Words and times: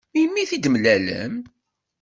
Melmi 0.11 0.39
i 0.43 0.45
t-id-mlalen? 0.51 1.33